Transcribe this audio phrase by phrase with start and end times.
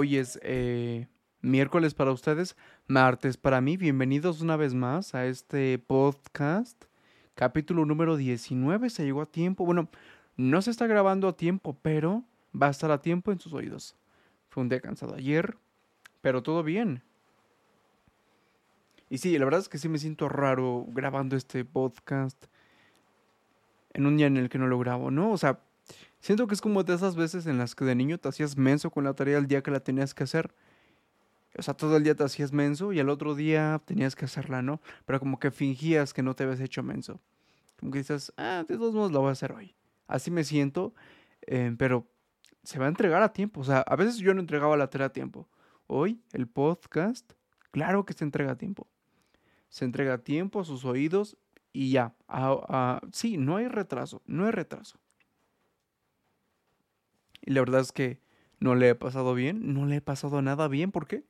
[0.00, 1.08] Hoy es eh,
[1.40, 2.54] miércoles para ustedes,
[2.86, 3.76] martes para mí.
[3.76, 6.84] Bienvenidos una vez más a este podcast.
[7.34, 8.90] Capítulo número 19.
[8.90, 9.66] Se llegó a tiempo.
[9.66, 9.88] Bueno,
[10.36, 12.22] no se está grabando a tiempo, pero
[12.54, 13.96] va a estar a tiempo en sus oídos.
[14.50, 15.56] Fue un día cansado ayer,
[16.20, 17.02] pero todo bien.
[19.10, 22.44] Y sí, la verdad es que sí me siento raro grabando este podcast
[23.94, 25.32] en un día en el que no lo grabo, ¿no?
[25.32, 25.58] O sea,
[26.20, 28.90] siento que es como de esas veces en las que de niño te hacías menso
[28.90, 30.54] con la tarea el día que la tenías que hacer.
[31.56, 34.62] O sea, todo el día te hacías menso y al otro día tenías que hacerla,
[34.62, 34.80] ¿no?
[35.06, 37.20] Pero como que fingías que no te habías hecho menso.
[37.80, 39.74] Como que dices, ah, de todos modos lo voy a hacer hoy.
[40.06, 40.94] Así me siento,
[41.42, 42.06] eh, pero
[42.62, 43.60] se va a entregar a tiempo.
[43.60, 45.48] O sea, a veces yo no entregaba la tarea a tiempo.
[45.86, 47.32] Hoy, el podcast,
[47.70, 48.88] claro que se entrega a tiempo
[49.68, 51.36] se entrega a tiempo a sus oídos
[51.72, 52.14] y ya.
[53.12, 54.98] sí, no hay retraso, no hay retraso.
[57.48, 58.20] Y la verdad es que
[58.60, 60.92] no le he pasado bien, no le he pasado nada bien.
[60.92, 61.24] ¿Por qué?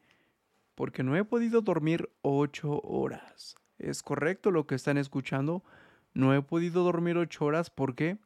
[0.74, 3.54] Porque no he podido dormir ocho horas.
[3.78, 5.62] Es correcto lo que están escuchando.
[6.14, 7.70] No he podido dormir ocho horas.
[7.70, 8.18] ¿Por qué?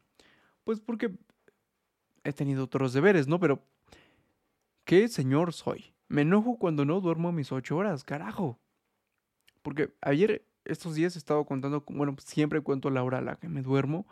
[0.64, 1.14] Pues porque
[2.24, 3.38] he tenido otros deberes, ¿no?
[3.38, 3.62] Pero,
[4.86, 5.92] ¿qué señor soy?
[6.08, 8.58] Me enojo cuando no duermo mis ocho horas, carajo.
[9.60, 13.50] Porque ayer, estos días he estado contando, bueno, siempre cuento la hora a la que
[13.50, 14.06] me duermo.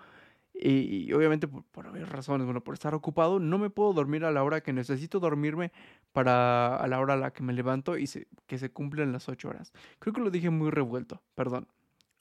[0.62, 4.44] Y, obviamente por, por razones, bueno, por estar ocupado, no me puedo dormir a la
[4.44, 5.72] hora que necesito dormirme
[6.12, 8.06] para a la hora a la que me levanto y
[8.46, 9.72] que se cumplen las ocho horas.
[9.98, 11.66] Creo que lo dije muy revuelto, perdón.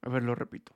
[0.02, 0.74] A ver, lo repito.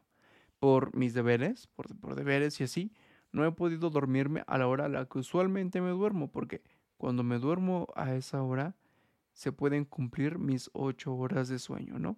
[0.60, 2.92] Por mis deberes, por, por deberes y así,
[3.32, 6.62] no he podido dormirme a la hora a la que usualmente me duermo, porque
[6.98, 8.76] cuando me duermo a esa hora,
[9.32, 12.18] se pueden cumplir mis ocho horas de sueño, ¿no?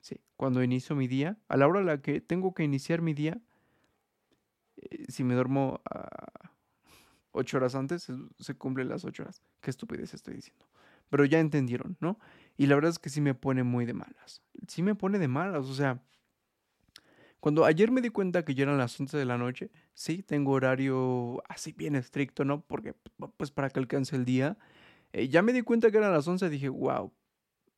[0.00, 3.14] Sí, cuando inicio mi día, a la hora a la que tengo que iniciar mi
[3.14, 3.40] día,
[4.76, 6.50] eh, si me duermo a
[7.32, 8.08] ocho horas antes,
[8.38, 9.42] se, cumplen las ocho horas.
[9.60, 10.66] Qué estupidez estoy diciendo.
[11.10, 12.18] Pero ya entendieron, ¿no?
[12.56, 14.42] Y la verdad es que sí me pone muy de malas.
[14.68, 16.02] Sí me pone de malas, o sea,
[17.40, 20.52] cuando ayer me di cuenta que ya eran las 11 de la noche, sí, tengo
[20.52, 22.62] horario así bien estricto, ¿no?
[22.62, 22.94] Porque,
[23.36, 24.56] pues para que alcance el día.
[25.12, 27.12] Eh, ya me di cuenta que eran las 11, dije, wow,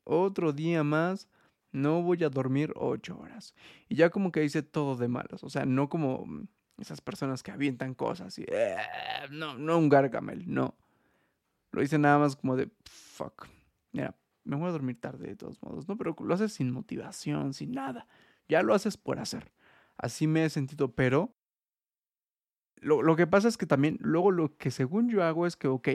[0.04, 1.28] otro día más
[1.72, 3.54] no voy a dormir ocho horas.
[3.88, 5.42] Y ya como que hice todo de malas.
[5.42, 6.46] O sea, no como mm,
[6.78, 8.44] esas personas que avientan cosas y...
[8.48, 8.76] Eh,
[9.30, 10.74] no, no un gargamel, no.
[11.72, 12.70] Lo hice nada más como de...
[12.84, 13.46] Fuck.
[13.92, 14.14] Mira,
[14.44, 15.96] me voy a dormir tarde de todos modos, ¿no?
[15.96, 18.06] Pero lo haces sin motivación, sin nada.
[18.48, 19.52] Ya lo haces por hacer.
[19.96, 21.34] Así me he sentido, pero...
[22.76, 25.66] Lo, lo que pasa es que también luego lo que según yo hago es que,
[25.66, 25.88] ok,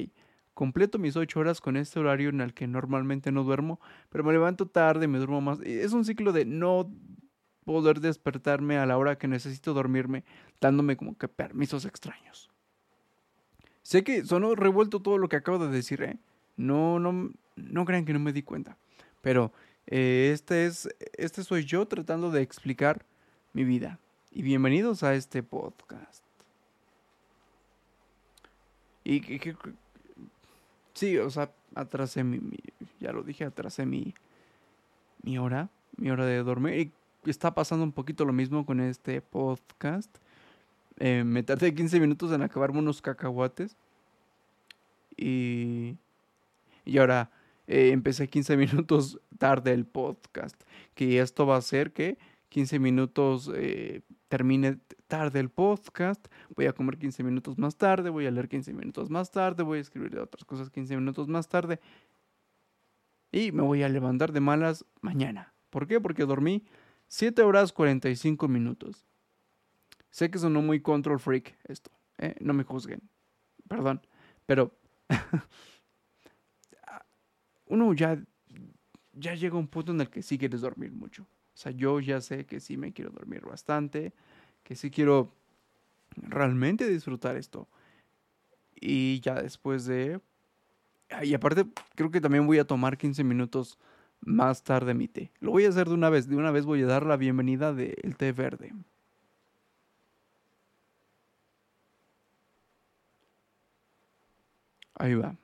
[0.56, 4.34] completo mis ocho horas con este horario en el que normalmente no duermo, pero me
[4.34, 5.60] levanto tarde, me duermo más.
[5.62, 6.92] Es un ciclo de no
[7.66, 10.24] poder despertarme a la hora que necesito dormirme,
[10.60, 12.50] dándome como que permisos extraños.
[13.84, 16.18] Sé que sonó revuelto todo lo que acabo de decir, ¿eh?
[16.58, 18.78] No, no, no crean que no me di cuenta.
[19.22, 19.52] Pero
[19.88, 23.06] eh, este es, este soy yo tratando de explicar
[23.54, 24.00] mi vida.
[24.32, 26.24] Y bienvenidos a este podcast.
[29.04, 29.56] Y que,
[30.94, 32.40] Sí, o sea, atrasé mi,
[33.00, 34.14] ya lo dije, atrasé mi,
[35.24, 36.80] mi hora, mi hora de dormir.
[36.80, 36.92] Y
[37.26, 40.18] está pasando un poquito lo mismo con este podcast.
[40.98, 43.76] Eh, me tardé 15 minutos en acabarme unos cacahuates.
[45.18, 45.98] Y,
[46.86, 47.32] y ahora
[47.68, 50.60] eh, empecé 15 minutos tarde el podcast.
[50.96, 52.18] Que esto va a ser que
[52.50, 54.78] 15 minutos eh, termine
[55.08, 59.10] tarde el podcast, voy a comer 15 minutos más tarde, voy a leer 15 minutos
[59.10, 61.80] más tarde, voy a escribir otras cosas 15 minutos más tarde
[63.32, 65.54] y me voy a levantar de malas mañana.
[65.70, 66.02] ¿Por qué?
[66.02, 66.64] Porque dormí
[67.12, 69.06] 7 horas 45 minutos.
[70.12, 72.36] Sé que sonó muy control freak esto, ¿eh?
[72.40, 73.02] no me juzguen,
[73.68, 74.02] perdón,
[74.46, 74.74] pero
[77.66, 78.18] uno ya,
[79.12, 81.24] ya llega un punto en el que sí quieres dormir mucho.
[81.24, 84.14] O sea, yo ya sé que sí me quiero dormir bastante,
[84.64, 85.34] que sí quiero
[86.16, 87.68] realmente disfrutar esto.
[88.74, 90.22] Y ya después de...
[91.24, 91.66] Y aparte,
[91.96, 93.78] creo que también voy a tomar 15 minutos
[94.22, 95.32] más tarde mi té.
[95.40, 96.28] Lo voy a hacer de una vez.
[96.28, 98.74] De una vez voy a dar la bienvenida del té verde.
[104.96, 105.36] Ahí va.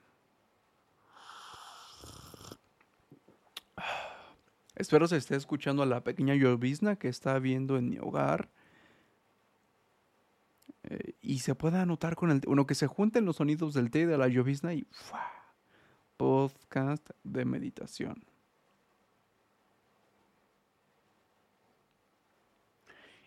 [4.76, 8.50] Espero se esté escuchando a la pequeña llovizna que está viendo en mi hogar.
[10.84, 12.42] Eh, y se pueda anotar con el...
[12.42, 14.88] Bueno, que se junten los sonidos del té de la llovizna y...
[16.18, 18.24] Podcast de meditación.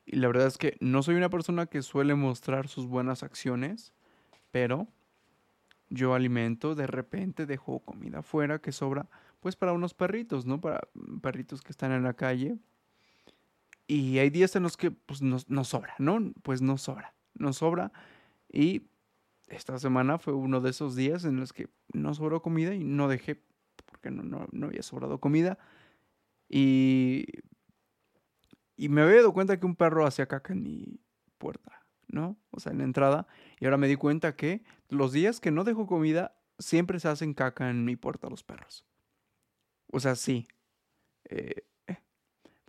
[0.06, 3.92] Y la verdad es que no soy una persona que suele mostrar sus buenas acciones,
[4.50, 4.88] pero
[5.88, 9.08] yo alimento, de repente dejo comida afuera que sobra,
[9.40, 10.60] pues para unos perritos, ¿no?
[10.60, 10.80] Para
[11.22, 12.56] perritos que están en la calle.
[13.86, 16.32] Y hay días en los que pues no, sobra, ¿no?
[16.42, 17.92] Pues no sobra, no sobra.
[18.52, 18.82] Y
[19.48, 23.08] esta semana fue uno de esos días en los que no sobró comida y no
[23.08, 23.42] dejé,
[23.86, 25.58] porque no, no, no había sobrado comida.
[26.48, 27.26] Y,
[28.80, 31.00] y me había dado cuenta que un perro hacía caca en mi
[31.36, 32.38] puerta, ¿no?
[32.50, 33.26] O sea, en la entrada.
[33.58, 37.34] Y ahora me di cuenta que los días que no dejo comida, siempre se hacen
[37.34, 38.86] caca en mi puerta los perros.
[39.88, 40.48] O sea, sí.
[41.24, 41.66] Eh,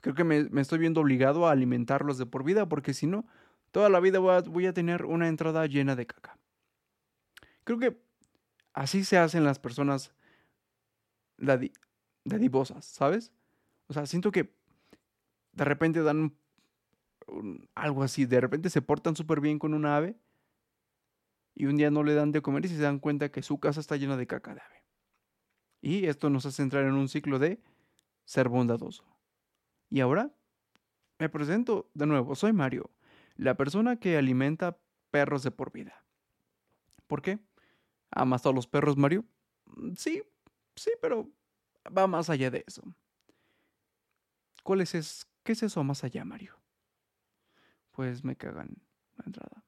[0.01, 3.25] creo que me, estoy viendo obligado a alimentarlos de por vida, porque si no,
[3.71, 6.37] toda la vida voy a, tener una entrada llena de caca.
[7.63, 7.97] Creo que
[8.73, 10.13] así se hacen las personas
[11.37, 13.31] dadivosas, ¿sabes?
[13.87, 14.59] O sea, siento que
[15.53, 16.35] de repente dan
[17.75, 20.17] algo así, de repente se portan súper bien con una ave
[21.53, 23.79] y un día no le dan de comer y se dan cuenta que su casa
[23.79, 24.83] está llena de caca de ave.
[25.81, 27.61] Y esto nos hace entrar en un ciclo de
[28.25, 29.05] ser bondadoso.
[29.89, 30.31] Y ahora
[31.19, 32.89] me presento de nuevo, soy Mario,
[33.35, 34.77] la persona que alimenta
[35.11, 36.03] perros de por vida.
[37.07, 37.39] ¿Por qué?
[38.09, 39.25] ¿Amas a los perros, Mario?
[39.65, 40.23] Mm, sí,
[40.75, 41.29] sí, pero
[41.95, 42.83] va más allá de eso.
[44.63, 46.59] ¿Cuál es, ¿Qué es eso más allá, Mario?
[47.91, 48.77] Pues me cagan
[49.17, 49.63] la entrada.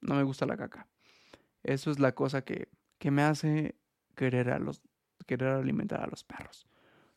[0.00, 0.88] No me gusta la caca.
[1.62, 2.68] Eso es la cosa que,
[2.98, 3.76] que me hace
[4.14, 4.82] querer, a los,
[5.26, 6.68] querer alimentar a los perros.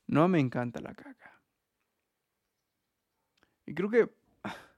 [0.07, 1.41] No me encanta la caca.
[3.65, 4.09] Y creo que...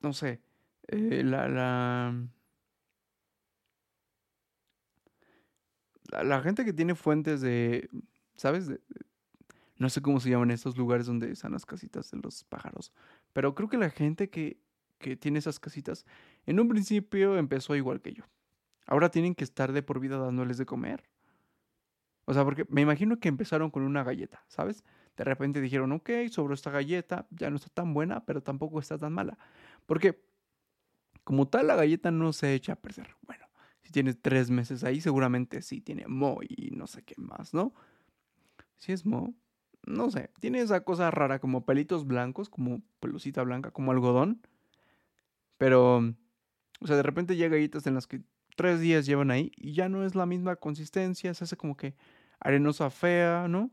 [0.00, 0.40] No sé.
[0.88, 2.14] Eh, la, la,
[6.22, 6.42] la...
[6.42, 7.90] gente que tiene fuentes de...
[8.40, 8.70] ¿Sabes?
[9.76, 12.90] no sé cómo se llaman estos lugares donde están las casitas de los pájaros.
[13.34, 14.58] Pero creo que la gente que,
[14.98, 16.06] que tiene esas casitas,
[16.46, 18.24] en un principio empezó igual que yo.
[18.86, 21.04] Ahora tienen que estar de por vida dándoles de comer.
[22.24, 24.84] O sea, porque me imagino que empezaron con una galleta, ¿sabes?
[25.18, 28.96] De repente dijeron, ok, sobre esta galleta ya no está tan buena, pero tampoco está
[28.96, 29.36] tan mala.
[29.84, 30.24] Porque
[31.24, 33.16] como tal la galleta no se echa a perder.
[33.20, 33.44] Bueno,
[33.82, 37.74] si tienes tres meses ahí, seguramente sí tiene mo y no sé qué más, ¿no?
[38.80, 39.34] Si es mo,
[39.86, 44.40] no sé, tiene esa cosa rara como pelitos blancos, como pelucita blanca, como algodón.
[45.58, 45.98] Pero,
[46.80, 48.22] o sea, de repente hay galletas en las que
[48.56, 51.94] tres días llevan ahí y ya no es la misma consistencia, se hace como que
[52.40, 53.70] arenosa fea, ¿no?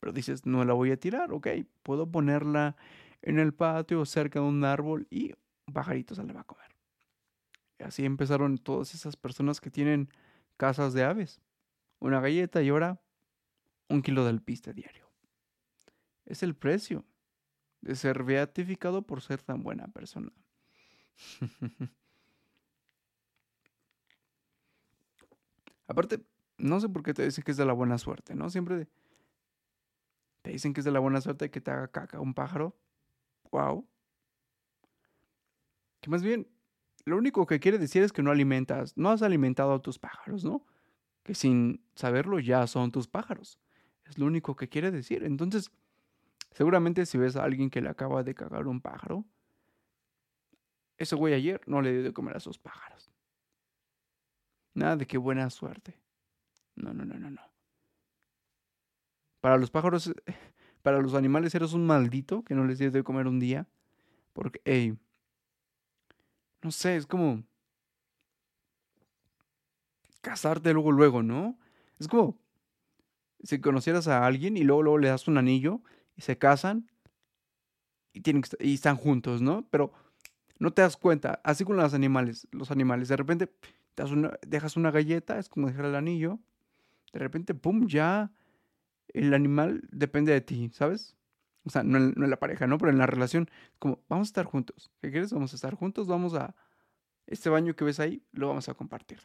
[0.00, 1.48] Pero dices, no la voy a tirar, ok,
[1.82, 2.76] puedo ponerla
[3.22, 5.32] en el patio cerca de un árbol y
[5.66, 6.70] un pajarito se la va a comer.
[7.78, 10.10] Y así empezaron todas esas personas que tienen
[10.56, 11.40] casas de aves.
[11.98, 13.00] Una galleta y ahora
[13.88, 15.10] un kilo del piste diario.
[16.24, 17.04] Es el precio
[17.80, 20.32] de ser beatificado por ser tan buena persona.
[25.86, 26.24] Aparte,
[26.56, 28.48] no sé por qué te dicen que es de la buena suerte, ¿no?
[28.48, 28.88] Siempre
[30.42, 32.74] te dicen que es de la buena suerte que te haga caca un pájaro.
[33.50, 33.86] Wow.
[36.00, 36.48] Que más bien,
[37.04, 40.44] lo único que quiere decir es que no alimentas, no has alimentado a tus pájaros,
[40.44, 40.64] ¿no?
[41.22, 43.58] Que sin saberlo ya son tus pájaros.
[44.04, 45.24] Es lo único que quiere decir.
[45.24, 45.70] Entonces,
[46.52, 49.24] seguramente si ves a alguien que le acaba de cagar un pájaro,
[50.96, 53.10] ese güey ayer no le dio de comer a sus pájaros.
[54.74, 55.98] Nada de qué buena suerte.
[56.74, 57.42] No, no, no, no, no.
[59.40, 60.12] Para los pájaros,
[60.82, 63.66] para los animales eres un maldito que no les dio de comer un día.
[64.32, 64.98] Porque, hey,
[66.62, 67.44] no sé, es como
[70.20, 71.58] casarte luego, luego, ¿no?
[71.98, 72.36] Es como
[73.44, 75.80] si conocieras a alguien y luego, luego le das un anillo
[76.16, 76.90] y se casan
[78.12, 79.66] y, tienen y están juntos, ¿no?
[79.70, 79.92] Pero
[80.58, 83.52] no te das cuenta, así con los animales, los animales, de repente
[84.46, 86.40] dejas una galleta, es como dejar el anillo,
[87.12, 88.32] de repente, ¡pum!, ya
[89.08, 91.16] el animal depende de ti, ¿sabes?
[91.64, 92.76] O sea, no en, la pareja, ¿no?
[92.76, 93.48] Pero en la relación,
[93.78, 94.90] como, vamos a estar juntos.
[95.00, 95.32] ¿Qué quieres?
[95.32, 96.54] Vamos a estar juntos, vamos a...
[97.26, 99.20] Este baño que ves ahí, lo vamos a compartir.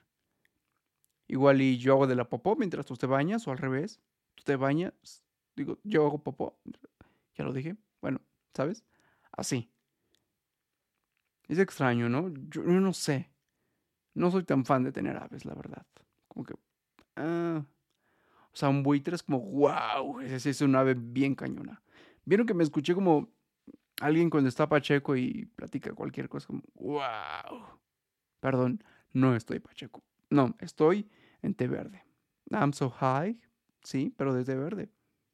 [1.30, 4.02] Igual y yo hago de la popó mientras tú te bañas, o al revés.
[4.34, 5.24] Tú te bañas,
[5.56, 6.58] digo, yo hago popó.
[7.36, 7.78] Ya lo dije.
[8.02, 8.20] Bueno,
[8.54, 8.84] ¿sabes?
[9.32, 9.70] Así.
[11.48, 12.34] Es extraño, ¿no?
[12.50, 13.30] Yo, no sé.
[14.16, 15.86] No soy tan fan de tener aves, la verdad.
[16.28, 16.56] Como que...
[17.16, 17.64] Ah,
[18.52, 21.84] o sea, un buitre es como, wow, ese es un ave bien cañona.
[22.26, 23.30] Vieron que me escuché como
[24.02, 27.68] alguien cuando está pacheco y platica cualquier cosa, como, wow.
[28.40, 28.84] Perdón,
[29.14, 30.04] no estoy pacheco.
[30.32, 31.08] No, estoy
[31.42, 32.04] en té verde.
[32.52, 33.40] I'm so high,
[33.84, 34.90] sí, pero de té verde.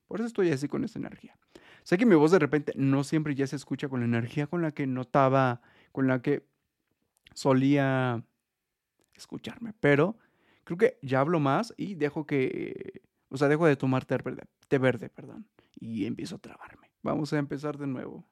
[0.07, 1.37] Por eso estoy así con esta energía.
[1.83, 4.61] Sé que mi voz de repente no siempre ya se escucha con la energía con
[4.61, 6.47] la que notaba, con la que
[7.33, 8.23] solía
[9.13, 10.17] escucharme, pero
[10.63, 14.43] creo que ya hablo más y dejo que, o sea, dejo de tomar té verde,
[14.67, 16.91] té verde, perdón, y empiezo a trabarme.
[17.01, 18.27] Vamos a empezar de nuevo.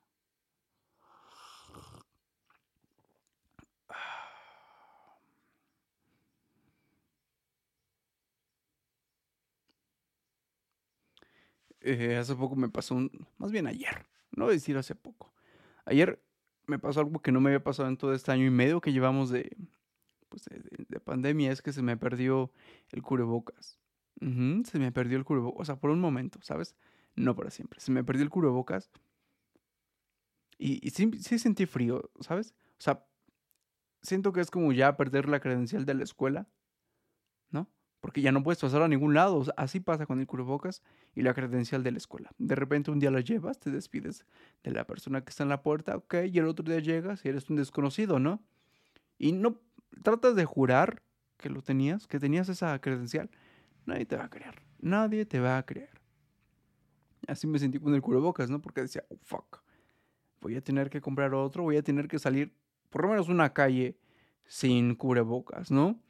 [11.83, 15.33] Eh, hace poco me pasó un, más bien ayer, no decir hace poco.
[15.85, 16.23] Ayer
[16.65, 18.93] me pasó algo que no me había pasado en todo este año y medio que
[18.93, 19.55] llevamos de,
[20.29, 22.51] pues de, pandemia, es que se me perdió
[22.91, 23.79] el cubrebocas.
[24.19, 26.75] se me perdió el cubrebocas, o sea, por un momento, ¿sabes?
[27.15, 27.79] No para siempre.
[27.81, 28.89] Se me perdió el cubrebocas
[30.57, 32.53] y, y sí, sentí frío, ¿sabes?
[32.79, 33.05] O sea,
[34.01, 36.47] siento que es como ya perder la credencial de la escuela.
[38.03, 39.45] Porque ya no puedes pasar a ningún lado.
[39.55, 40.81] así pasa con el cubrebocas
[41.15, 42.31] y la credencial de la escuela.
[42.38, 44.25] De repente un día la llevas, te despides
[44.62, 47.29] de la persona que está en la puerta, ok, y el otro día llegas y
[47.29, 48.43] eres un desconocido, ¿no?
[49.17, 49.62] Y no
[50.03, 51.01] tratas de jurar
[51.38, 53.29] que lo tenías, que tenías esa credencial.
[53.86, 54.62] Nadie te va a creer.
[54.81, 56.01] Nadie te va a creer.
[57.25, 58.62] Así me sentí con el cubrebocas, ¿no?
[58.62, 59.63] Porque decía, oh, fuck.
[60.41, 62.53] Voy a tener que comprar otro, voy a tener que salir
[62.89, 63.98] por lo menos una calle
[64.45, 66.01] sin cubrebocas, ¿no?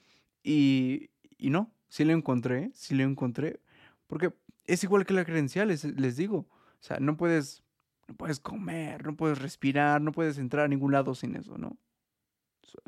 [0.41, 3.59] Y, y no, sí lo encontré, sí lo encontré,
[4.07, 4.33] porque
[4.65, 6.38] es igual que la credencial, les, digo.
[6.39, 7.62] O sea, no puedes,
[8.07, 11.77] no puedes comer, no puedes respirar, no puedes entrar a ningún lado sin eso, ¿no?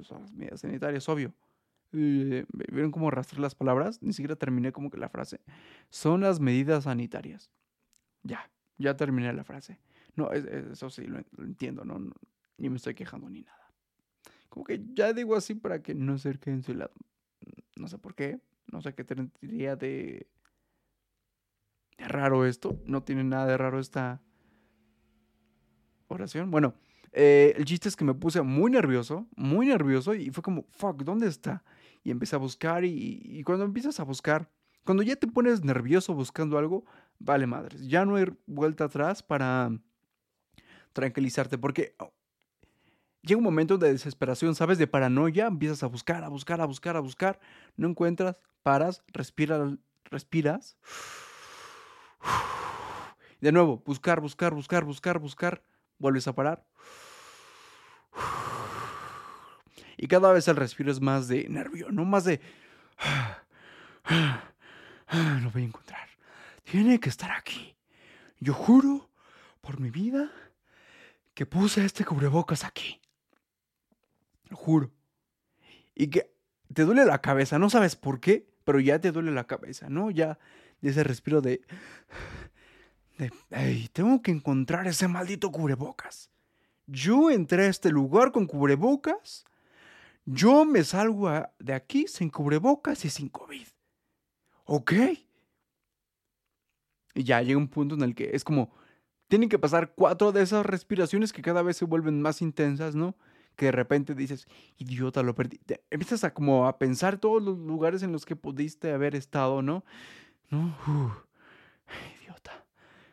[0.02, 1.36] Son las medidas sanitarias, obvio.
[1.94, 4.02] Eh, ¿Vieron cómo arrastré las palabras?
[4.02, 5.40] Ni siquiera terminé como que la frase.
[5.92, 7.52] Son las medidas sanitarias.
[8.24, 9.78] Ya, ya terminé la frase.
[10.16, 12.12] No, eso sí, lo, entiendo, ¿no?
[12.58, 13.72] Ni me estoy quejando ni nada.
[14.50, 16.94] Como que ya digo así para que no se queden su lado.
[17.76, 18.40] No sé por qué,
[18.72, 20.28] no sé qué tendría de,
[21.98, 22.80] de raro esto.
[22.86, 24.22] No tiene nada de raro esta
[26.08, 26.52] oración.
[26.52, 26.76] Bueno,
[27.12, 31.04] eh, el chiste es que me puse muy nervioso, muy nervioso y fue como, fuck,
[31.04, 31.64] ¿dónde está?
[32.04, 34.52] Y empecé a buscar y, y, cuando empiezas a buscar,
[34.84, 36.86] cuando ya te pones nervioso buscando algo,
[37.18, 39.72] vale madres, ya no hay vuelta atrás para
[40.94, 41.96] tranquilizarte porque
[43.26, 44.78] llega un momento de desesperación, ¿sabes?
[44.78, 47.40] De paranoia, empiezas a buscar, a buscar, a buscar, a buscar,
[47.76, 49.74] no encuentras, paras, respiras,
[50.06, 50.78] respiras.
[53.42, 55.64] De nuevo, buscar, buscar, buscar, buscar, buscar,
[55.98, 56.66] vuelves a parar.
[59.98, 62.40] Y cada vez el respiro es más de nervio, no más de...
[65.42, 66.08] Lo voy a encontrar.
[66.64, 67.76] Tiene que estar aquí.
[68.40, 69.10] Yo juro,
[69.62, 70.32] por mi vida,
[71.34, 73.00] que puse este cubrebocas aquí.
[74.50, 74.92] Lo juro.
[75.94, 76.34] Y que
[76.74, 80.12] te duele la cabeza, no sabes por qué, pero ya te duele la cabeza, ¿no?
[80.12, 80.40] Ya
[80.82, 81.62] ese respiro de...
[83.18, 86.30] de tengo que encontrar ese maldito cubrebocas.
[86.88, 89.46] Yo entré a este lugar con cubrebocas.
[90.26, 93.68] Yo me salgo de aquí sin cubrebocas y sin COVID.
[94.66, 94.94] ¿Ok?
[97.14, 98.72] Y ya llega un punto en el que es como,
[99.28, 103.16] tienen que pasar cuatro de esas respiraciones que cada vez se vuelven más intensas, ¿no?
[103.56, 104.48] Que de repente dices,
[104.78, 105.60] idiota, lo perdí.
[105.90, 109.84] empiezas a como a pensar todos los lugares en los que pudiste haber estado, ¿no?
[110.50, 110.76] ¿No?
[112.22, 112.66] idiota.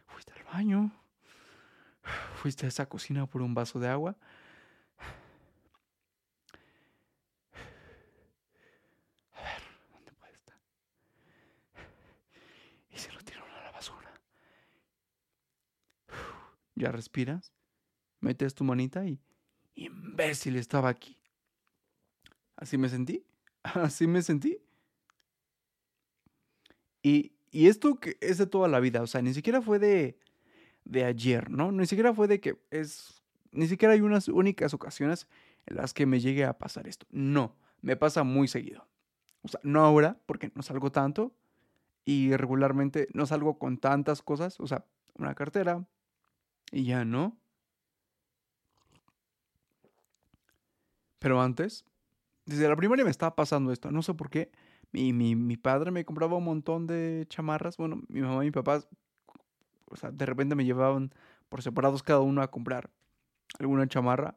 [0.06, 0.92] Fuiste al baño.
[2.36, 4.16] Fuiste a esa cocina por un vaso de agua.
[9.34, 10.56] A ver, ¿dónde puede estar?
[12.90, 14.20] Y se lo tiraron a la basura.
[16.74, 17.52] Ya respiras,
[18.20, 19.20] metes tu manita y
[19.74, 21.18] imbécil estaba aquí.
[22.56, 23.24] Así me sentí.
[23.62, 24.58] Así me sentí.
[27.02, 30.18] Y, esto es de toda la vida, o sea, ni siquiera fue de,
[30.84, 31.70] de ayer, ¿no?
[31.70, 35.26] Ni siquiera fue de que es, ni siquiera hay unas únicas ocasiones
[35.66, 37.06] en las que me llegue a pasar esto.
[37.10, 38.88] No, me pasa muy seguido.
[39.42, 41.34] O sea, no ahora, porque no salgo tanto
[42.04, 45.86] y regularmente no salgo con tantas cosas, o sea, una cartera
[46.70, 47.38] y ya no.
[51.22, 51.84] Pero antes,
[52.46, 53.92] desde la primaria me estaba pasando esto.
[53.92, 54.50] No sé por qué.
[54.90, 57.76] Mi, mi, mi padre me compraba un montón de chamarras.
[57.76, 58.82] Bueno, mi mamá y mi papá,
[59.86, 61.14] o sea, de repente me llevaban
[61.48, 62.90] por separados cada uno a comprar
[63.60, 64.36] alguna chamarra.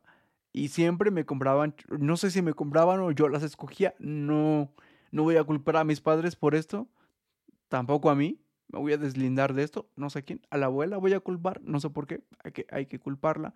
[0.53, 3.95] Y siempre me compraban, no sé si me compraban o yo las escogía.
[3.97, 4.71] No,
[5.11, 6.87] no voy a culpar a mis padres por esto.
[7.67, 8.39] Tampoco a mí.
[8.67, 9.89] Me voy a deslindar de esto.
[9.95, 10.41] No sé quién.
[10.51, 11.61] A la abuela voy a culpar.
[11.63, 12.21] No sé por qué.
[12.43, 13.55] Hay que, hay que culparla.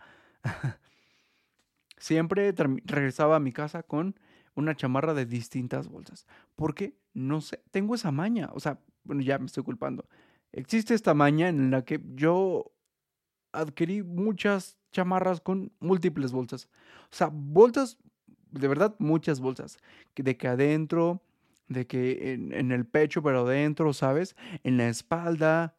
[2.00, 2.54] Siempre
[2.86, 4.16] regresaba a mi casa con
[4.56, 6.26] una chamarra de distintas bolsas.
[6.56, 6.98] ¿Por qué?
[7.14, 8.50] No sé, tengo esa maña.
[8.54, 10.08] O sea, bueno, ya me estoy culpando.
[10.52, 12.72] Existe esta maña en la que yo
[13.52, 16.68] adquirí muchas chamarras con múltiples bolsas.
[17.12, 17.98] O sea, bolsas
[18.52, 19.78] de verdad muchas bolsas.
[20.16, 21.22] De que adentro,
[21.68, 24.36] de que en, el pecho, pero adentro, ¿sabes?
[24.64, 25.76] En la espalda.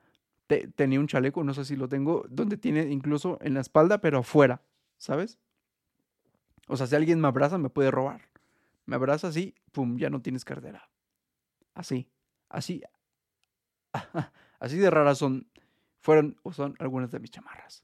[0.74, 4.18] tenía un chaleco, no sé si lo tengo, donde tiene incluso en la espalda, pero
[4.18, 4.62] afuera,
[4.98, 5.38] ¿sabes?
[6.70, 8.28] O sea, si alguien me abraza, me puede robar.
[8.86, 10.88] Me abraza así, pum, ya no tienes cartera.
[11.74, 12.08] Así,
[12.48, 12.80] así,
[14.60, 15.48] así de raras son,
[15.98, 17.82] fueron o son algunas de mis chamarras.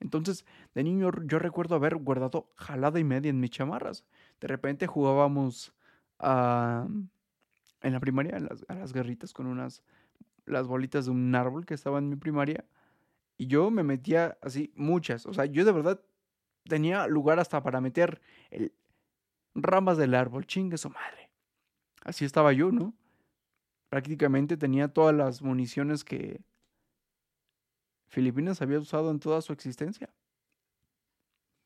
[0.00, 0.44] Entonces,
[0.74, 4.04] de niño yo recuerdo haber guardado jalada y media en mis chamarras.
[4.40, 5.72] De repente jugábamos
[6.20, 7.12] en
[7.82, 9.84] la primaria a las, a las guerritas con unas,
[10.44, 12.64] las bolitas de un árbol que estaba en mi primaria.
[13.36, 15.24] Y yo me metía así, muchas.
[15.24, 16.00] O sea, yo de verdad
[16.64, 18.20] tenía lugar hasta para meter
[19.54, 20.46] ramas del árbol.
[20.46, 21.30] Chingue su madre.
[22.04, 22.94] Así estaba yo, ¿no?
[23.88, 26.40] Prácticamente tenía todas las municiones que
[28.08, 30.10] Filipinas había usado en toda su existencia.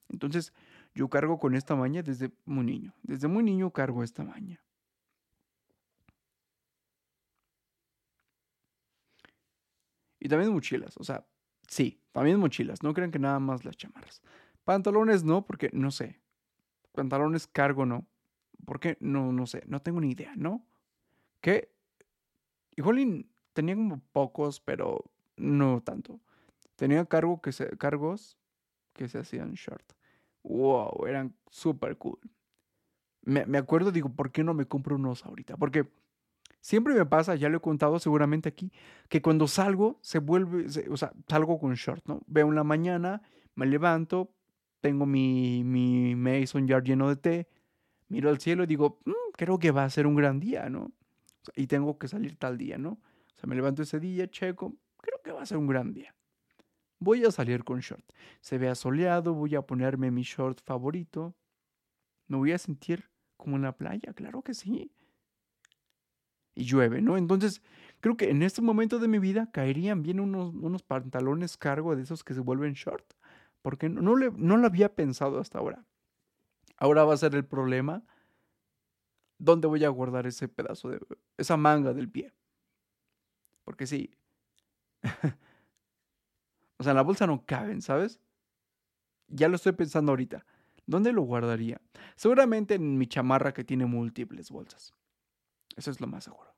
[0.09, 0.53] Entonces,
[0.95, 2.95] yo cargo con esta maña desde muy niño.
[3.03, 4.61] Desde muy niño cargo esta maña.
[10.21, 11.27] Y también mochilas, o sea,
[11.67, 12.85] sí, también mochilas.
[12.85, 14.23] No crean que nada más las chamarras.
[14.65, 16.21] Pantalones no, porque no sé.
[16.93, 18.07] Pantalones cargo no.
[18.65, 18.97] ¿Por qué?
[19.01, 19.65] No, no sé.
[19.67, 20.65] No tengo ni idea, ¿no?
[21.41, 21.73] Que
[22.77, 25.05] igual tenía como pocos, pero
[25.37, 26.21] no tanto.
[26.77, 28.39] Tenía cargo que se, cargos
[28.93, 29.93] que se hacían short.
[30.43, 32.19] Wow, eran súper cool.
[33.23, 35.57] Me, me acuerdo, digo, ¿por qué no me compro unos ahorita?
[35.57, 35.89] Porque
[36.61, 38.73] siempre me pasa, ya lo he contado seguramente aquí,
[39.09, 42.23] que cuando salgo se vuelve, o sea, salgo con short, ¿no?
[42.27, 43.23] Veo en la mañana,
[43.55, 44.33] me levanto,
[44.83, 47.49] tengo mi, mi Mason jar lleno de té,
[48.09, 50.93] miro al cielo y digo, mm, creo que va a ser un gran día, ¿no?
[51.57, 52.91] y tengo que salir tal día, ¿no?
[52.91, 56.15] O sea, me levanto ese día, checo, creo que va a ser un gran día.
[56.99, 58.05] Voy a salir con short.
[58.41, 61.35] Se ve soleado, voy a ponerme mi short favorito.
[62.29, 64.93] Me voy a sentir como en la playa, claro que sí.
[66.55, 67.17] Y llueve, ¿no?
[67.17, 67.61] Entonces,
[68.01, 72.03] creo que en este momento de mi vida caerían bien unos, unos pantalones cargo de
[72.03, 73.15] esos que se vuelven short
[73.63, 75.85] porque no, le, no lo había pensado hasta ahora.
[76.77, 78.05] Ahora va a ser el problema.
[79.39, 81.01] ¿Dónde voy a guardar ese pedazo de.
[81.37, 82.33] esa manga del pie?
[83.65, 84.11] Porque sí.
[86.79, 88.21] o sea, en la bolsa no caben, ¿sabes?
[89.29, 90.45] Ya lo estoy pensando ahorita.
[90.87, 91.81] ¿Dónde lo guardaría?
[92.17, 94.93] Seguramente en mi chamarra que tiene múltiples bolsas.
[95.77, 96.53] Eso es lo más seguro.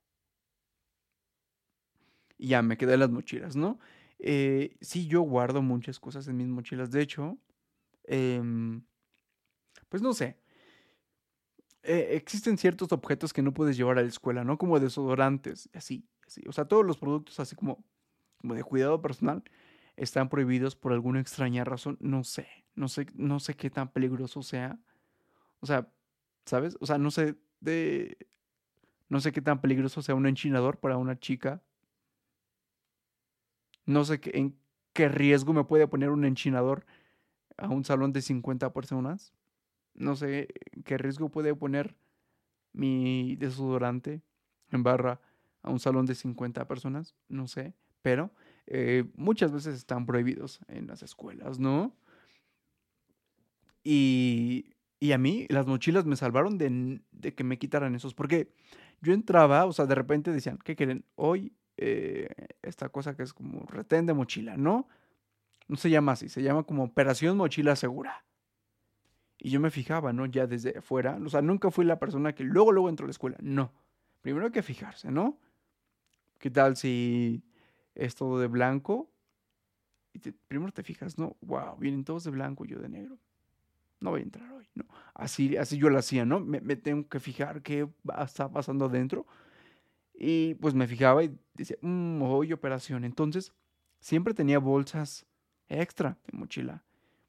[2.37, 3.79] Y ya me quedé las mochilas, ¿no?
[4.27, 6.89] Eh, sí, yo guardo muchas cosas en mis mochilas.
[6.89, 7.37] De hecho,
[8.05, 8.83] em,
[9.87, 10.39] pues no sé.
[11.83, 14.57] Eh, existen ciertos objetos que no puedes llevar a la escuela, ¿no?
[14.57, 16.41] Como desodorantes, así, así.
[16.47, 17.85] O sea, todos los productos así como,
[18.41, 19.43] como de cuidado personal
[19.95, 21.97] están prohibidos por alguna extraña razón.
[22.01, 24.79] No sé, no sé, no sé qué tan peligroso sea.
[25.59, 25.87] O sea,
[26.45, 26.77] ¿sabes?
[26.79, 28.17] O sea, no sé de...
[29.07, 31.61] No sé qué tan peligroso sea un enchinador para una chica
[33.85, 34.55] no sé qué, en
[34.93, 36.85] qué riesgo me puede poner un enchinador
[37.57, 39.33] a un salón de 50 personas.
[39.93, 40.47] No sé
[40.83, 41.95] qué riesgo puede poner
[42.73, 44.21] mi desodorante
[44.71, 45.21] en barra
[45.61, 47.15] a un salón de 50 personas.
[47.27, 47.73] No sé.
[48.01, 48.31] Pero
[48.67, 51.95] eh, muchas veces están prohibidos en las escuelas, ¿no?
[53.83, 58.13] Y, y a mí las mochilas me salvaron de, de, que me quitaran esos.
[58.13, 58.53] Porque
[59.01, 61.05] yo entraba, o sea, de repente decían, ¿qué quieren?
[61.15, 62.29] Hoy eh,
[62.61, 64.87] esta cosa que es como retén de mochila, ¿no?
[65.67, 68.23] No se llama así, se llama como Operación Mochila Segura.
[69.37, 70.25] Y yo me fijaba, ¿no?
[70.25, 71.17] Ya desde afuera.
[71.23, 73.37] O sea, nunca fui la persona que luego, luego entró a la escuela.
[73.41, 73.71] No.
[74.21, 75.37] Primero hay que fijarse, ¿no?
[76.39, 77.43] ¿Qué tal si
[77.93, 79.11] es todo de blanco?
[80.13, 81.35] Y primero te fijas, ¿no?
[81.41, 83.17] Wow, vienen todos de blanco y yo de negro.
[83.99, 84.85] No voy a entrar hoy, ¿no?
[85.13, 86.39] Así, así yo lo hacía, ¿no?
[86.39, 87.89] Me, me tengo que fijar qué
[88.23, 89.25] está pasando adentro
[90.17, 93.03] y pues me fijaba y decía, mmm, hoy operación.
[93.03, 93.53] Entonces,
[93.99, 95.25] siempre tenía bolsas
[95.67, 96.83] extra en mochila.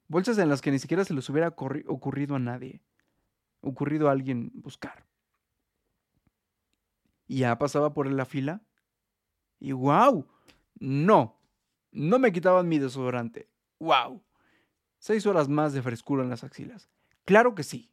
[0.07, 2.81] Bolsas en las que ni siquiera se les hubiera ocurrido a nadie.
[3.61, 5.05] Ocurrido a alguien buscar.
[7.27, 8.61] Y ya pasaba por la fila.
[9.59, 10.25] Y wow,
[10.79, 11.37] no,
[11.91, 13.49] no me quitaban mi desodorante.
[13.79, 14.23] Wow,
[14.97, 16.89] seis horas más de frescura en las axilas.
[17.25, 17.91] Claro que sí.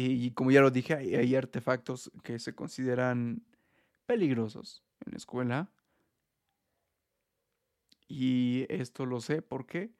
[0.00, 3.42] Y, como ya lo dije, hay, artefactos que se consideran
[4.06, 5.72] peligrosos en la escuela.
[8.06, 9.90] Y esto lo sé porque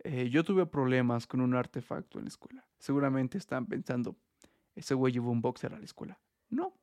[0.00, 2.68] eh, yo tuve problemas con un artefacto en la escuela.
[2.78, 4.14] Seguramente están pensando,
[4.74, 6.20] ese güey llevó un boxer a la escuela.
[6.50, 6.74] No.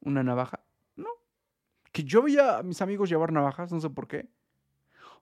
[0.00, 0.58] Una navaja.
[0.96, 1.10] No.
[1.92, 4.28] Que yo veía a mis amigos llevar navajas, no sé por qué.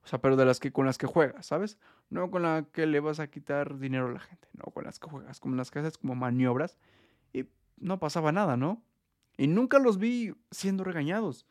[0.03, 1.77] O sea, pero de las que con las que juegas, ¿sabes?
[2.09, 4.99] No con la que le vas a quitar dinero a la gente, no con las
[4.99, 6.77] que juegas, con las que haces como maniobras
[7.33, 7.45] y
[7.77, 8.83] no pasaba nada, ¿no?
[9.37, 11.45] Y nunca los vi siendo regañados.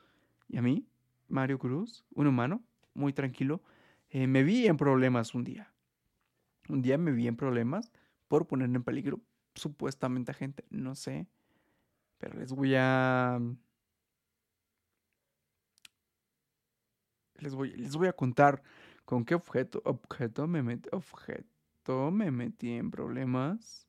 [0.49, 0.87] Y a mí,
[1.29, 2.63] Mario Cruz, un humano,
[2.95, 3.63] muy tranquilo,
[4.11, 5.73] eh, me vi en problemas un día.
[6.69, 7.93] Un día me vi en problemas
[8.29, 9.21] por poner en peligro
[9.55, 11.27] supuestamente a gente, no sé.
[12.19, 13.41] Pero les voy a...
[17.39, 18.63] Les voy, les voy a contar
[19.05, 21.57] con qué objeto, objeto, me metí, objeto
[22.11, 23.87] me metí en problemas.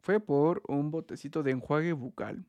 [0.00, 2.44] Fue por un botecito de enjuague bucal.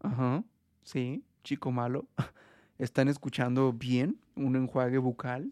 [0.00, 0.44] Ajá,
[0.82, 2.06] sí, chico malo.
[2.78, 5.50] ¿Están escuchando bien un enjuague bucal?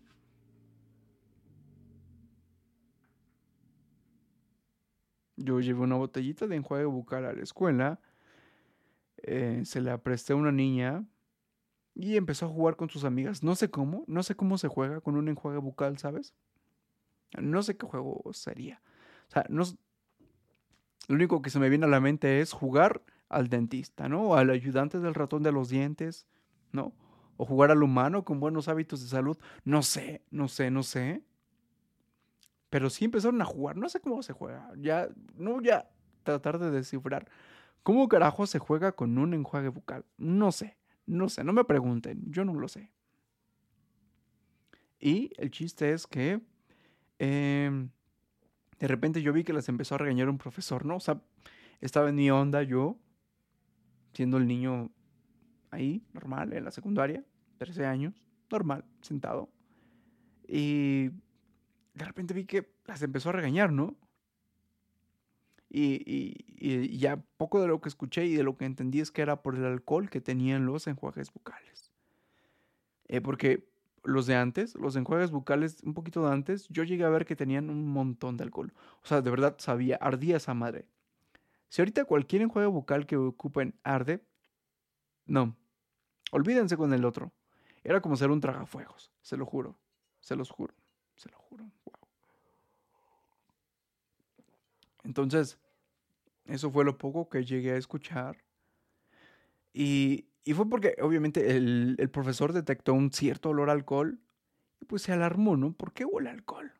[5.36, 8.00] Yo llevé una botellita de enjuague bucal a la escuela.
[9.16, 11.06] Eh, se la presté a una niña
[11.94, 13.42] y empezó a jugar con sus amigas.
[13.42, 16.34] No sé cómo, no sé cómo se juega con un enjuague bucal, ¿sabes?
[17.38, 18.82] No sé qué juego sería.
[19.28, 19.64] O sea, no,
[21.08, 24.22] lo único que se me viene a la mente es jugar al dentista, ¿no?
[24.28, 26.26] O al ayudante del ratón de los dientes,
[26.72, 26.92] ¿no?
[27.36, 29.38] O jugar al humano con buenos hábitos de salud.
[29.64, 31.22] No sé, no sé, no sé.
[32.70, 33.76] Pero sí empezaron a jugar.
[33.76, 34.70] No sé cómo se juega.
[34.76, 35.88] Ya, no voy a
[36.22, 37.28] tratar de descifrar.
[37.82, 40.04] ¿Cómo carajo se juega con un enjuague bucal?
[40.16, 42.90] No sé, no sé, no me pregunten, yo no lo sé.
[44.98, 46.40] Y el chiste es que
[47.18, 47.90] em,
[48.78, 50.96] de repente yo vi que las empezó a regañar un profesor, ¿no?
[50.96, 51.20] O sea,
[51.80, 52.98] estaba en mi onda yo,
[54.14, 54.90] siendo el niño
[55.70, 57.24] ahí, normal, en la secundaria,
[57.58, 58.14] 13 años,
[58.50, 59.50] normal, sentado.
[60.46, 61.08] Y
[61.94, 63.96] de repente vi que las empezó a regañar, ¿no?
[65.76, 69.42] Y, ya poco de lo que escuché y de lo que entendí es que era
[69.42, 71.90] por el alcohol que tenían los enjuagues bucales.
[73.08, 73.68] Eh, porque
[74.04, 77.34] los de antes, los enjuagues bucales un poquito de antes, yo llegué a ver que
[77.34, 78.72] tenían un montón de alcohol.
[79.02, 80.86] O sea, de verdad sabía, ardía esa madre.
[81.68, 84.24] Si ahorita cualquier enjuague bucal que ocupen arde,
[85.26, 85.56] no,
[86.30, 87.32] olvídense con el otro.
[87.82, 89.76] Era como ser un tragafuegos, se lo juro,
[90.20, 90.72] se los juro,
[91.16, 91.68] se lo juro.
[95.02, 95.58] Entonces,
[96.46, 98.36] eso fue lo poco que llegué a escuchar.
[99.72, 104.20] Y, fue porque obviamente el, el, profesor detectó un cierto olor a alcohol
[104.80, 105.72] y pues se alarmó, ¿no?
[105.72, 106.72] ¿Por qué huele alcohol?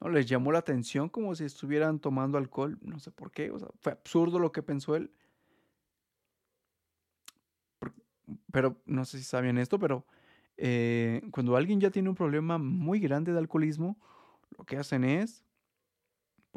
[0.00, 0.08] ¿No?
[0.08, 3.68] Les llamó la atención como si estuvieran tomando alcohol, no sé por qué, o sea,
[3.80, 5.12] fue absurdo lo que pensó él.
[8.52, 10.04] Pero no sé si sabían esto, pero
[10.56, 13.98] eh, cuando alguien ya tiene un problema muy grande de alcoholismo,
[14.56, 15.44] lo que hacen es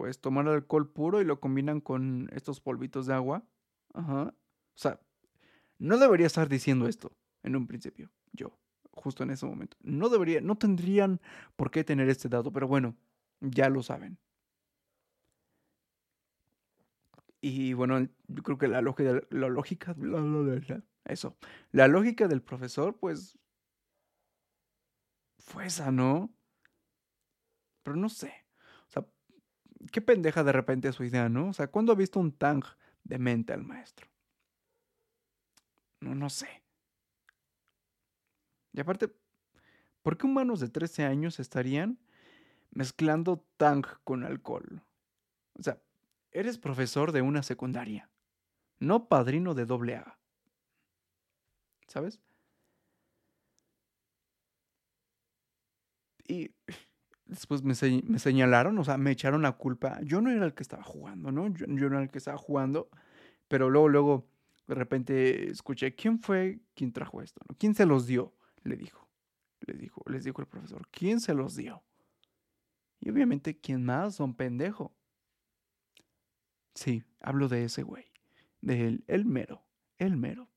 [0.02, 3.46] pues tomar alcohol puro y lo combinan con estos polvitos de agua.
[3.94, 4.34] Ajá.
[4.34, 4.34] O
[4.74, 5.00] sea,
[5.78, 8.58] no debería estar diciendo esto en un principio, yo,
[8.90, 9.78] justo en ese momento.
[9.84, 11.22] No debería, no tendrían
[11.56, 12.98] por qué tener este dato, pero bueno,
[13.42, 14.18] ya lo saben.
[17.40, 19.96] Y bueno, yo creo que la lógica,
[21.06, 21.38] eso,
[21.72, 23.38] la lógica del profesor, pues,
[25.38, 26.34] fue esa, ¿no?
[27.84, 28.41] Pero no sé
[29.92, 31.50] qué pendeja de repente su idea, ¿no?
[31.50, 32.64] O sea, ¿cuándo ha visto un tang
[33.04, 34.08] de mente al maestro?
[36.00, 36.64] No, no sé.
[38.74, 39.14] Y aparte,
[40.02, 42.00] ¿por qué humanos de 13 años estarían
[42.72, 44.84] mezclando tang con alcohol?
[45.54, 45.82] O sea,
[46.32, 48.10] eres profesor de una secundaria,
[48.80, 50.18] no padrino de doble A.
[51.88, 52.22] ¿Sabes?
[56.28, 56.52] Y
[57.32, 60.00] después me, señalaron, o sea, me echaron la culpa.
[60.04, 61.48] Yo no era el que estaba jugando, ¿no?
[61.48, 62.90] Yo, no era el que estaba jugando,
[63.48, 64.28] pero luego, luego,
[64.68, 67.42] de repente escuché, ¿quién fue quien trajo esto?
[67.48, 67.56] ¿no?
[67.58, 68.34] ¿Quién se los dio?
[68.64, 69.08] Le dijo,
[69.62, 71.82] les dijo, les dijo el profesor, ¿quién se los dio?
[73.00, 74.16] Y obviamente, ¿quién más?
[74.16, 74.94] Son pendejo.
[76.76, 78.12] Sí, hablo de ese güey,
[78.60, 79.64] de él, el mero,
[79.98, 80.51] el mero.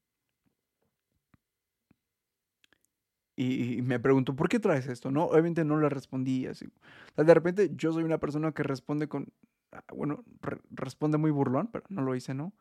[3.37, 5.11] Y, me preguntó, ¿por qué traes esto?
[5.11, 6.69] No, obviamente no le respondí así.
[7.17, 9.33] de repente yo soy una persona que responde con,
[9.73, 10.25] ah, bueno,
[10.71, 12.53] responde muy burlón, pero no lo hice, ¿no?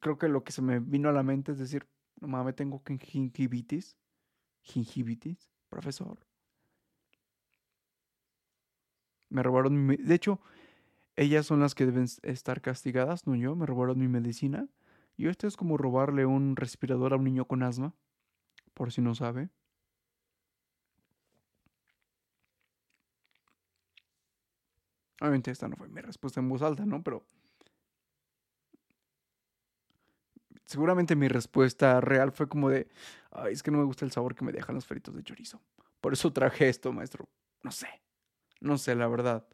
[0.00, 1.86] Creo que lo que se me vino a la mente es decir,
[2.20, 3.96] no mames, tengo gingivitis.
[4.62, 6.18] Gingivitis, profesor.
[9.28, 9.96] Me robaron mi...
[9.96, 10.40] De hecho,
[11.16, 13.56] ellas son las que deben estar castigadas, no yo.
[13.56, 14.68] Me robaron mi medicina.
[15.16, 17.94] Y esto es como robarle un respirador a un niño con asma
[18.78, 19.50] por si no sabe.
[25.20, 27.02] Obviamente esta no fue mi respuesta en voz alta, ¿no?
[27.02, 27.26] Pero
[30.64, 32.88] seguramente mi respuesta real fue como de,
[33.32, 35.60] Ay, es que no me gusta el sabor que me dejan los fritos de chorizo.
[36.00, 37.28] Por eso traje esto, maestro.
[37.64, 37.88] No sé.
[38.60, 39.46] No sé, la verdad.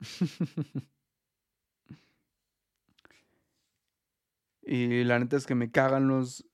[4.62, 6.47] y la neta es que me cagan los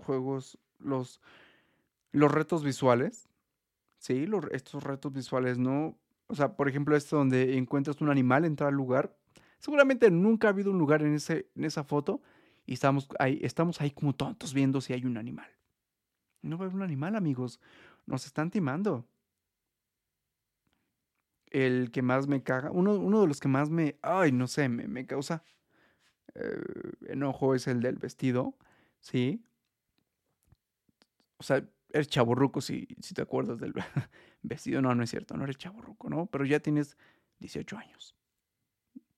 [0.00, 1.20] juegos, los,
[2.12, 3.28] los retos visuales.
[3.98, 5.98] Sí, los, estos retos visuales, ¿no?
[6.26, 9.16] O sea, por ejemplo, este donde encuentras un animal, entrar al lugar.
[9.58, 12.22] Seguramente nunca ha habido un lugar en, ese, en esa foto
[12.66, 15.50] y estamos ahí, estamos ahí como tontos viendo si hay un animal.
[16.42, 17.60] No va a haber un animal, amigos.
[18.06, 19.06] Nos están timando.
[21.50, 24.68] El que más me caga, uno, uno de los que más me, ay, no sé,
[24.68, 25.42] me, me causa
[26.34, 28.54] eh, enojo es el del vestido,
[29.00, 29.42] ¿sí?
[31.40, 33.72] O sea, eres chaborruco si, si te acuerdas del
[34.42, 34.82] vestido.
[34.82, 36.26] No, no es cierto, no eres chaborruco, ¿no?
[36.26, 36.98] Pero ya tienes
[37.38, 38.14] 18 años.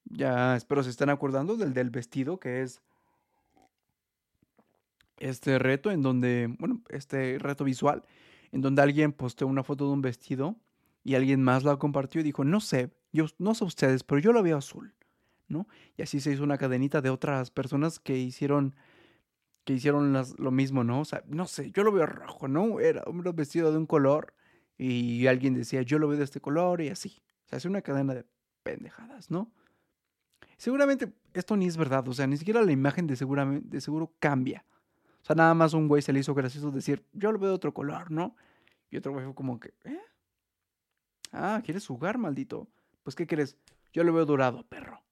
[0.05, 2.81] Ya, espero se estén acordando del del vestido, que es
[5.19, 8.05] este reto en donde, bueno, este reto visual,
[8.53, 10.55] en donde alguien posteó una foto de un vestido
[11.03, 14.33] y alguien más la compartió y dijo, no sé, yo no sé ustedes, pero yo
[14.33, 14.95] lo veo azul,
[15.49, 15.67] ¿no?
[15.97, 18.77] Y así se hizo una cadenita de otras personas que hicieron
[19.65, 21.01] que hicieron lo mismo, ¿no?
[21.01, 22.81] O sea, no sé, yo lo veo rojo, ¿no?
[22.81, 24.35] Era un vestido de un color
[24.77, 27.23] y alguien decía, yo lo veo de este color y así.
[27.47, 28.27] O sea, es una cadena de
[28.63, 29.53] pendejadas, ¿no?
[30.57, 34.15] Seguramente esto ni es verdad, o sea, ni siquiera la imagen de, seguramente, de seguro
[34.19, 34.65] cambia.
[35.23, 37.55] O sea, nada más un güey se le hizo gracioso decir, yo lo veo de
[37.55, 38.37] otro color, ¿no?
[38.91, 40.01] Y otro güey fue como que, ¿eh?
[41.33, 42.69] Ah, ¿quieres jugar, maldito?
[43.03, 43.57] Pues, ¿qué quieres?
[43.93, 45.03] Yo lo veo dorado, perro.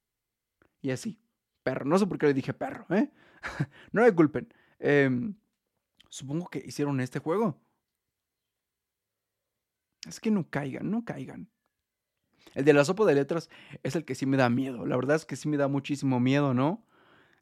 [0.82, 1.18] Y así,
[1.62, 1.84] perro.
[1.84, 3.10] No sé por qué le dije perro, ¿eh?
[3.92, 4.52] no me culpen.
[4.78, 5.34] Em,
[6.08, 7.60] supongo que hicieron este juego.
[10.06, 11.50] Es que no caigan, no caigan.
[12.54, 13.50] El de la sopa de letras
[13.82, 14.86] es el que sí me da miedo.
[14.86, 16.84] La verdad es que sí me da muchísimo miedo, ¿no?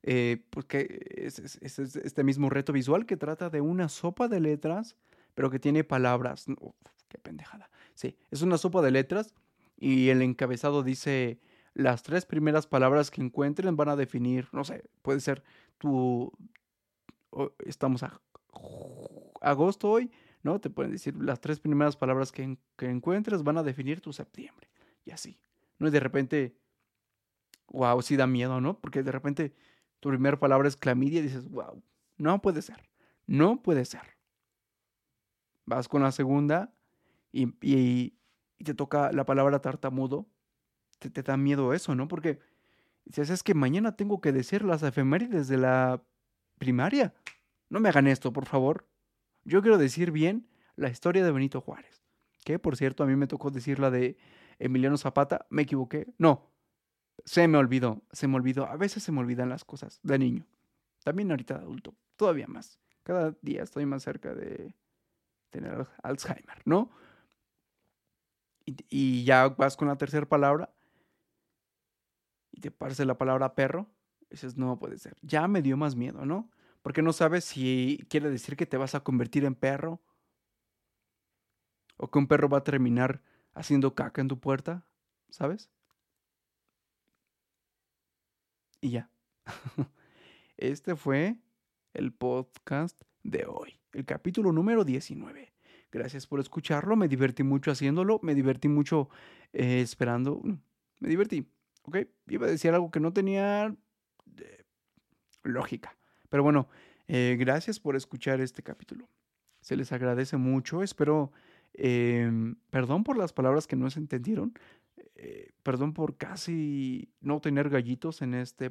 [0.02, 4.96] eh, porque es, este mismo reto visual que trata de una sopa de letras,
[5.34, 6.46] pero que tiene palabras.
[7.08, 7.70] qué pendejada.
[7.94, 9.34] Sí, es una sopa de letras
[9.76, 11.40] y el encabezado dice
[11.78, 15.44] las tres primeras palabras que encuentren van a definir, no sé, puede ser
[15.78, 16.32] tu...
[17.64, 18.20] Estamos a
[19.40, 20.10] agosto hoy,
[20.42, 20.60] ¿no?
[20.60, 24.68] Te pueden decir las tres primeras palabras que, que encuentres van a definir tu septiembre.
[25.04, 25.38] Y así.
[25.78, 25.86] ¿No?
[25.86, 26.58] Y de repente,
[27.68, 28.80] wow, sí da miedo, ¿no?
[28.80, 29.54] Porque de repente
[30.00, 31.80] tu primera palabra es clamidia y dices, wow,
[32.16, 32.88] no puede ser,
[33.26, 34.18] no puede ser.
[35.64, 36.74] Vas con la segunda
[37.30, 38.18] y, y,
[38.64, 40.26] te toca la palabra tartamudo,
[40.98, 42.08] te, te, da miedo eso, ¿no?
[42.08, 42.40] Porque
[43.04, 46.02] dices, es que mañana tengo que decir las efemérides de la
[46.58, 47.14] primaria.
[47.68, 48.88] No me hagan esto, por favor.
[49.44, 52.02] Yo quiero decir bien la historia de Benito Juárez.
[52.44, 54.16] Que, por cierto, a mí me tocó decir la de
[54.58, 55.46] Emiliano Zapata.
[55.50, 56.12] Me equivoqué.
[56.18, 56.50] No,
[57.24, 58.66] se me olvidó, se me olvidó.
[58.66, 60.46] A veces se me olvidan las cosas de niño.
[61.04, 62.78] También ahorita de adulto, todavía más.
[63.02, 64.74] Cada día estoy más cerca de
[65.50, 66.90] tener Alzheimer, ¿no?
[68.64, 70.74] Y, ya vas con la tercera palabra
[72.58, 73.88] y te parece la palabra perro.
[74.30, 75.16] Dices, no puede ser.
[75.22, 76.50] Ya me dio más miedo, ¿no?
[76.82, 80.02] Porque no sabes si quiere decir que te vas a convertir en perro
[81.96, 83.22] o que un perro va a terminar
[83.54, 84.84] haciendo caca en tu puerta,
[85.30, 85.70] ¿sabes?
[88.80, 89.10] Y ya.
[90.56, 91.38] Este fue
[91.94, 95.52] el podcast de hoy, el capítulo número 19.
[95.92, 99.08] Gracias por escucharlo, me divertí mucho haciéndolo, me divertí mucho
[99.52, 100.58] eh, esperando, mm,
[100.98, 101.48] me divertí,
[101.88, 101.96] ¿ok?
[102.28, 103.74] Iba a decir algo que no tenía
[104.36, 104.64] eh,
[105.42, 105.96] lógica,
[106.28, 106.68] pero bueno,
[107.06, 109.08] eh, gracias por escuchar este capítulo.
[109.60, 111.32] Se les agradece mucho, espero,
[111.72, 114.52] em, perdón por las palabras que no se entendieron,
[115.16, 118.70] eh, perdón por casi no tener gallitos en este,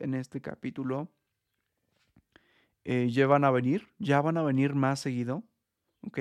[0.00, 1.10] en este capítulo.
[2.84, 5.42] Ya van a venir, ya van a venir más seguido,
[6.02, 6.18] ¿ok?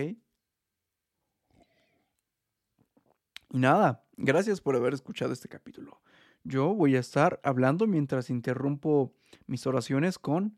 [3.52, 6.02] Y nada, gracias por haber escuchado este capítulo.
[6.44, 9.14] Yo voy a estar hablando mientras interrumpo
[9.48, 10.58] mis oraciones con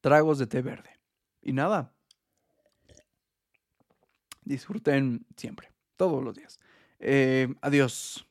[0.00, 0.90] tragos de té verde.
[1.40, 1.92] Y nada,
[4.44, 6.60] disfruten siempre todos los días.
[6.98, 8.26] Eh, adiós.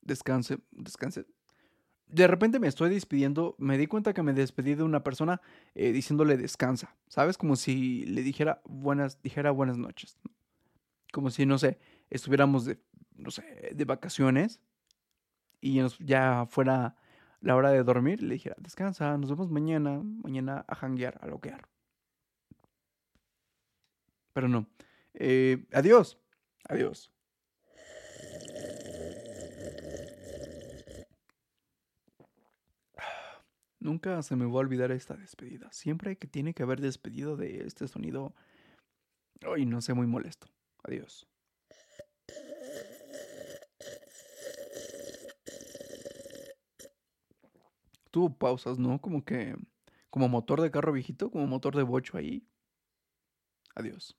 [0.00, 1.26] Descanse, descanse.
[2.06, 5.40] De repente me estoy despidiendo, me di cuenta que me despedí de una persona
[5.74, 7.36] eh, diciéndole descansa, ¿sabes?
[7.36, 10.16] Como si le dijera buenas, dijera buenas noches.
[11.12, 11.78] Como si, no sé,
[12.10, 12.78] estuviéramos de,
[13.14, 14.60] no sé, de vacaciones
[15.60, 16.96] y ya fuera
[17.40, 21.68] la hora de dormir, le dijera, descansa, nos vemos mañana, mañana a janguear, a loquear.
[24.32, 24.66] Pero no.
[25.14, 26.18] Eh, adiós.
[26.68, 27.10] Adiós.
[33.80, 35.72] Nunca se me va a olvidar esta despedida.
[35.72, 38.34] Siempre que tiene que haber despedido de este sonido.
[39.40, 40.48] Ay, no sé, muy molesto.
[40.82, 41.26] Adiós.
[48.16, 48.98] Tuvo pausas, ¿no?
[48.98, 49.54] Como que.
[50.08, 52.48] Como motor de carro viejito, como motor de bocho ahí.
[53.74, 54.16] Adiós.